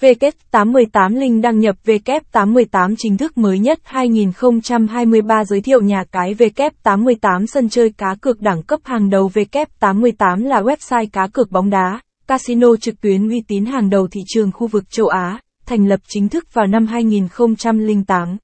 [0.00, 7.46] W88 Linh đăng nhập W88 chính thức mới nhất 2023 giới thiệu nhà cái W88
[7.46, 12.00] sân chơi cá cược đẳng cấp hàng đầu W88 là website cá cược bóng đá,
[12.26, 16.00] casino trực tuyến uy tín hàng đầu thị trường khu vực châu Á, thành lập
[16.08, 18.36] chính thức vào năm 2008.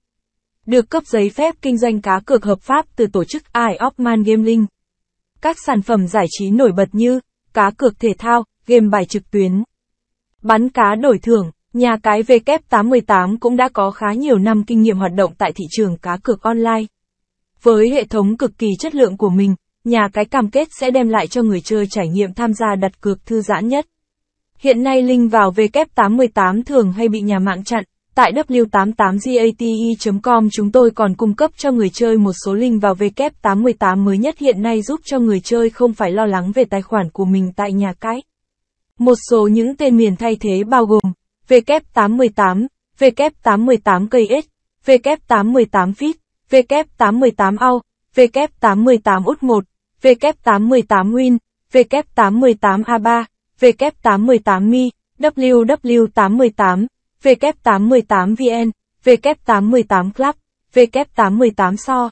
[0.67, 4.25] Được cấp giấy phép kinh doanh cá cược hợp pháp từ tổ chức iopman gaming.
[4.25, 4.67] Gambling.
[5.41, 7.21] Các sản phẩm giải trí nổi bật như
[7.55, 9.63] cá cược thể thao, game bài trực tuyến,
[10.47, 14.99] bắn cá đổi thưởng, nhà cái W88 cũng đã có khá nhiều năm kinh nghiệm
[14.99, 16.83] hoạt động tại thị trường cá cược online.
[17.63, 19.55] Với hệ thống cực kỳ chất lượng của mình,
[19.85, 23.01] nhà cái cam kết sẽ đem lại cho người chơi trải nghiệm tham gia đặt
[23.01, 23.87] cược thư giãn nhất.
[24.59, 30.91] Hiện nay link vào W88 thường hay bị nhà mạng chặn, tại w88gate.com chúng tôi
[30.91, 34.83] còn cung cấp cho người chơi một số link vào W88 mới nhất hiện nay
[34.83, 37.93] giúp cho người chơi không phải lo lắng về tài khoản của mình tại nhà
[38.01, 38.23] cái.
[38.99, 41.13] Một số những tên miền thay thế bao gồm
[41.49, 42.67] W88,
[42.99, 44.43] W818KS,
[44.87, 46.15] W818 Fit,
[46.51, 47.81] W818 AU,
[48.15, 49.63] W818 UT1,
[50.03, 51.39] W818 Win,
[51.73, 53.25] W818 A3,
[53.61, 56.87] W818 Mi, WW818,
[57.23, 58.71] W818 VN,
[59.05, 60.35] W818 Club,
[60.75, 62.11] W818 So.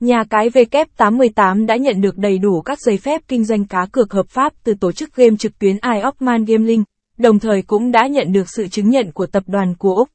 [0.00, 4.12] Nhà cái W88 đã nhận được đầy đủ các giấy phép kinh doanh cá cược
[4.12, 6.84] hợp pháp từ tổ chức game trực tuyến iOcman Gaming,
[7.18, 10.08] đồng thời cũng đã nhận được sự chứng nhận của tập đoàn của Úc.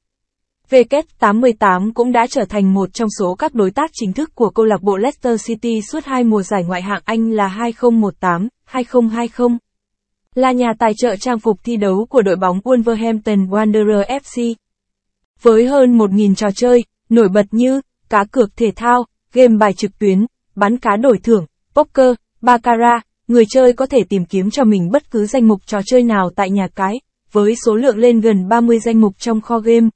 [0.70, 4.66] W88 cũng đã trở thành một trong số các đối tác chính thức của câu
[4.66, 7.72] lạc bộ Leicester City suốt hai mùa giải ngoại hạng Anh là
[8.68, 9.58] 2018-2020.
[10.36, 14.54] Là nhà tài trợ trang phục thi đấu của đội bóng Wolverhampton Wanderers FC.
[15.42, 20.00] Với hơn 1.000 trò chơi, nổi bật như cá cược thể thao, game bài trực
[20.00, 24.90] tuyến, bắn cá đổi thưởng, poker, baccarat, người chơi có thể tìm kiếm cho mình
[24.92, 27.00] bất cứ danh mục trò chơi nào tại nhà cái,
[27.32, 29.88] với số lượng lên gần 30 danh mục trong kho game.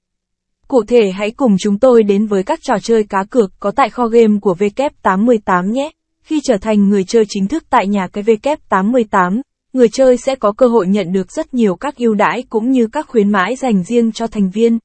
[0.67, 3.89] Cụ thể hãy cùng chúng tôi đến với các trò chơi cá cược có tại
[3.89, 5.91] kho game của W88 nhé.
[6.23, 9.41] Khi trở thành người chơi chính thức tại nhà cái W88,
[9.73, 12.87] người chơi sẽ có cơ hội nhận được rất nhiều các ưu đãi cũng như
[12.87, 14.79] các khuyến mãi dành riêng cho thành viên.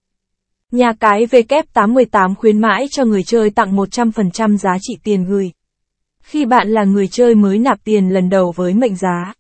[0.71, 5.51] Nhà cái W88 khuyến mãi cho người chơi tặng 100% giá trị tiền gửi.
[6.23, 9.35] Khi bạn là người chơi mới nạp tiền lần đầu với mệnh giá,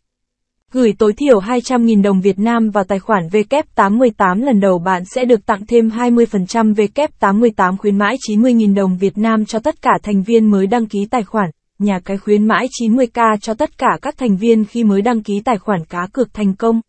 [0.72, 5.24] gửi tối thiểu 200.000 đồng Việt Nam vào tài khoản W88 lần đầu bạn sẽ
[5.24, 10.22] được tặng thêm 20% W88 khuyến mãi 90.000 đồng Việt Nam cho tất cả thành
[10.22, 14.18] viên mới đăng ký tài khoản, nhà cái khuyến mãi 90k cho tất cả các
[14.18, 16.80] thành viên khi mới đăng ký tài khoản cá cược thành công.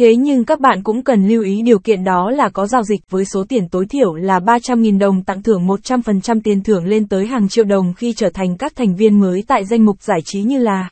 [0.00, 3.00] Thế nhưng các bạn cũng cần lưu ý điều kiện đó là có giao dịch
[3.10, 7.26] với số tiền tối thiểu là 300.000 đồng, tặng thưởng 100% tiền thưởng lên tới
[7.26, 10.42] hàng triệu đồng khi trở thành các thành viên mới tại danh mục giải trí
[10.42, 10.88] như là